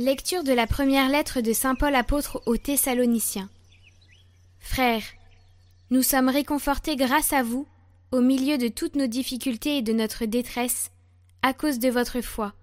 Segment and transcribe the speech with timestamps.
[0.00, 3.50] Lecture de la première lettre de Saint Paul apôtre aux Thessaloniciens.
[4.60, 5.02] Frères,
[5.90, 7.66] nous sommes réconfortés grâce à vous,
[8.12, 10.92] au milieu de toutes nos difficultés et de notre détresse,
[11.42, 12.54] à cause de votre foi.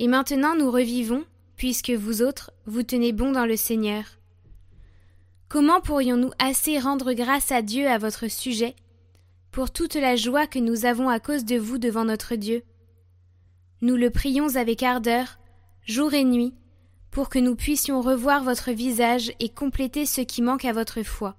[0.00, 1.24] Et maintenant nous revivons,
[1.54, 4.02] puisque vous autres, vous tenez bon dans le Seigneur.
[5.48, 8.74] Comment pourrions-nous assez rendre grâce à Dieu à votre sujet,
[9.52, 12.64] pour toute la joie que nous avons à cause de vous devant notre Dieu?
[13.82, 15.38] Nous le prions avec ardeur,
[15.84, 16.54] jour et nuit,
[17.10, 21.36] pour que nous puissions revoir votre visage et compléter ce qui manque à votre foi.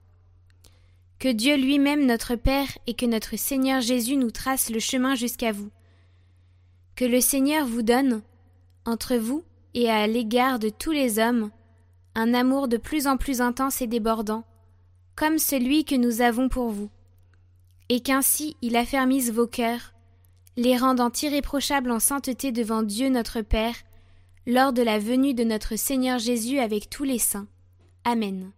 [1.19, 5.52] Que Dieu lui-même notre Père et que notre Seigneur Jésus nous trace le chemin jusqu'à
[5.52, 5.71] vous.
[6.95, 8.21] Que le Seigneur vous donne,
[8.85, 9.43] entre vous
[9.73, 11.52] et à l'égard de tous les hommes,
[12.15, 14.45] un amour de plus en plus intense et débordant,
[15.15, 16.89] comme celui que nous avons pour vous,
[17.89, 19.93] et qu'ainsi il affermisse vos cœurs,
[20.57, 23.75] les rendant irréprochables en sainteté devant Dieu notre Père,
[24.47, 27.47] lors de la venue de notre Seigneur Jésus avec tous les saints.
[28.03, 28.52] Amen.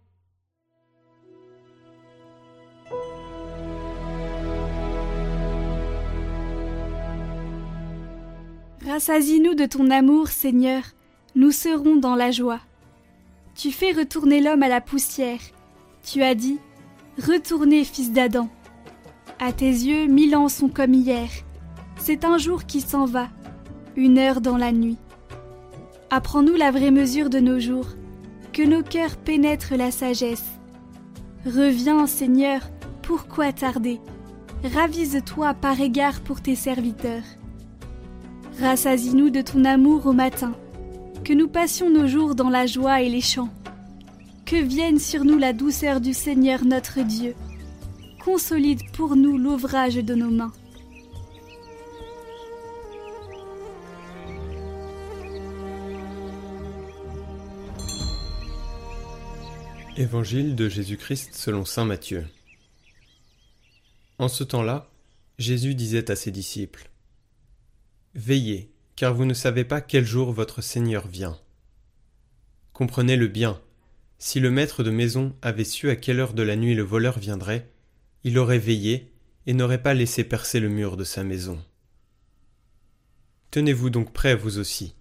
[8.86, 10.82] Rassasie-nous de ton amour, Seigneur,
[11.34, 12.60] nous serons dans la joie.
[13.54, 15.40] Tu fais retourner l'homme à la poussière.
[16.02, 16.58] Tu as dit
[17.18, 18.48] Retournez, fils d'Adam.
[19.38, 21.28] À tes yeux, mille ans sont comme hier.
[21.96, 23.28] C'est un jour qui s'en va,
[23.96, 24.98] une heure dans la nuit.
[26.10, 27.88] Apprends-nous la vraie mesure de nos jours,
[28.54, 30.46] que nos cœurs pénètrent la sagesse.
[31.44, 32.62] Reviens, Seigneur,
[33.02, 34.00] pourquoi tarder?
[34.64, 37.22] Ravise-toi par égard pour tes serviteurs.
[38.58, 40.54] Rassasie-nous de ton amour au matin,
[41.24, 43.50] que nous passions nos jours dans la joie et les chants.
[44.46, 47.34] Que vienne sur nous la douceur du Seigneur notre Dieu.
[48.24, 50.52] Consolide pour nous l'ouvrage de nos mains.
[59.98, 62.24] Évangile de Jésus-Christ selon Saint Matthieu.
[64.18, 64.88] En ce temps-là,
[65.38, 66.88] Jésus disait à ses disciples
[68.14, 71.36] Veillez, car vous ne savez pas quel jour votre Seigneur vient.
[72.74, 73.60] Comprenez-le bien.
[74.20, 77.18] Si le maître de maison avait su à quelle heure de la nuit le voleur
[77.18, 77.68] viendrait,
[78.22, 79.10] il aurait veillé
[79.46, 81.60] et n'aurait pas laissé percer le mur de sa maison.
[83.50, 84.94] Tenez-vous donc prêts vous aussi.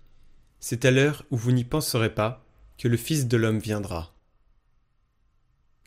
[0.60, 2.44] C'est à l'heure où vous n'y penserez pas
[2.80, 4.17] que le Fils de l'homme viendra.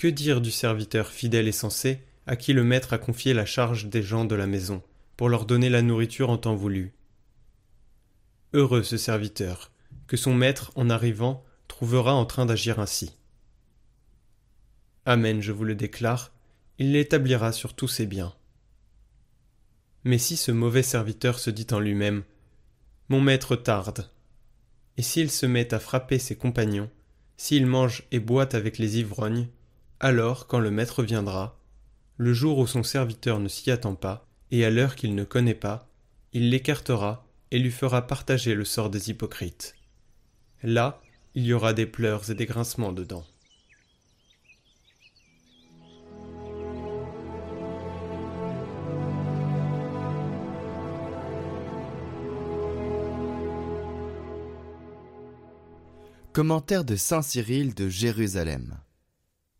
[0.01, 3.85] Que dire du serviteur fidèle et sensé à qui le maître a confié la charge
[3.85, 4.83] des gens de la maison,
[5.19, 6.95] pour leur donner la nourriture en temps voulu?
[8.55, 9.71] Heureux ce serviteur,
[10.07, 13.15] que son maître, en arrivant, trouvera en train d'agir ainsi.
[15.05, 16.33] Amen, je vous le déclare,
[16.79, 18.33] il l'établira sur tous ses biens.
[20.05, 22.23] Mais si ce mauvais serviteur se dit en lui-même
[23.11, 24.11] Mon maître tarde,
[24.97, 26.89] et s'il se met à frapper ses compagnons,
[27.37, 29.51] s'il mange et boit avec les ivrognes,
[30.03, 31.59] alors, quand le maître viendra,
[32.17, 35.55] le jour où son serviteur ne s'y attend pas, et à l'heure qu'il ne connaît
[35.55, 35.91] pas,
[36.33, 39.77] il l'écartera et lui fera partager le sort des hypocrites.
[40.63, 41.03] Là,
[41.35, 43.27] il y aura des pleurs et des grincements dedans.
[56.33, 58.79] Commentaire de Saint Cyril de Jérusalem.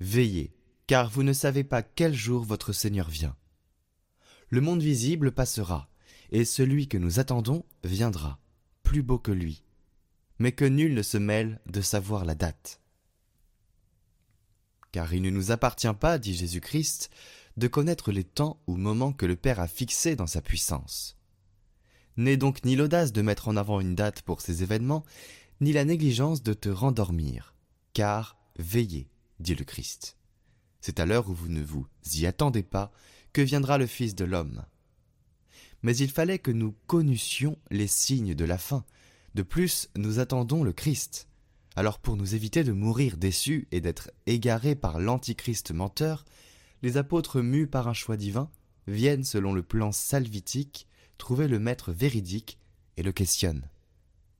[0.01, 0.55] Veillez,
[0.87, 3.37] car vous ne savez pas quel jour votre Seigneur vient.
[4.49, 5.89] Le monde visible passera,
[6.31, 8.41] et celui que nous attendons viendra,
[8.83, 9.63] plus beau que lui,
[10.39, 12.81] mais que nul ne se mêle de savoir la date.
[14.91, 17.11] Car il ne nous appartient pas, dit Jésus-Christ,
[17.57, 21.17] de connaître les temps ou moments que le Père a fixés dans sa puissance.
[22.17, 25.05] N'est donc ni l'audace de mettre en avant une date pour ces événements,
[25.61, 27.55] ni la négligence de te rendormir,
[27.93, 29.09] car veillez,
[29.41, 30.17] dit le Christ.
[30.81, 32.93] C'est à l'heure où vous ne vous y attendez pas
[33.33, 34.65] que viendra le Fils de l'homme.
[35.83, 38.85] Mais il fallait que nous connussions les signes de la fin.
[39.35, 41.29] De plus, nous attendons le Christ.
[41.77, 46.25] Alors pour nous éviter de mourir déçus et d'être égarés par l'antichrist menteur,
[46.83, 48.51] les apôtres mus par un choix divin
[48.87, 50.87] viennent selon le plan salvitique
[51.19, 52.59] trouver le maître véridique
[52.97, 53.69] et le questionnent.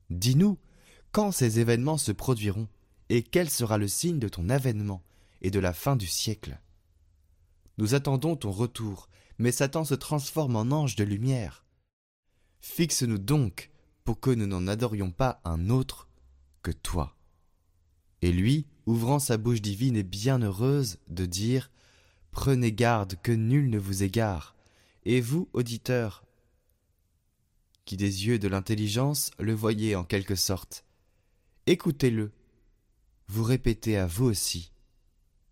[0.09, 0.57] Dis-nous,
[1.11, 2.67] quand ces événements se produiront?
[3.11, 5.03] Et quel sera le signe de ton avènement
[5.41, 6.57] et de la fin du siècle?
[7.77, 11.65] Nous attendons ton retour, mais Satan se transforme en ange de lumière.
[12.61, 13.69] Fixe-nous donc
[14.05, 16.07] pour que nous n'en adorions pas un autre
[16.61, 17.17] que toi.
[18.21, 21.69] Et lui, ouvrant sa bouche divine et bienheureuse, de dire
[22.31, 24.55] Prenez garde que nul ne vous égare,
[25.03, 26.23] et vous, auditeurs,
[27.83, 30.85] qui des yeux de l'intelligence le voyez en quelque sorte,
[31.67, 32.31] Écoutez-le.
[33.33, 34.73] Vous répétez à vous aussi.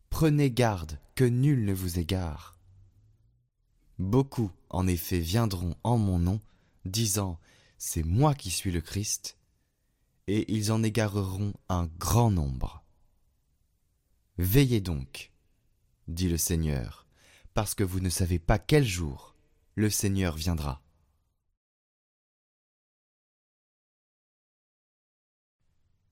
[0.10, 2.60] Prenez garde que nul ne vous égare.
[3.98, 6.42] Beaucoup, en effet, viendront en mon nom,
[6.84, 7.40] disant
[7.78, 9.38] C'est moi qui suis le Christ,
[10.28, 12.84] et ils en égareront un grand nombre.
[14.38, 15.32] Veillez donc,
[16.10, 17.08] dit le Seigneur,
[17.54, 19.38] parce que vous ne savez pas quel jour
[19.76, 20.82] le Seigneur viendra.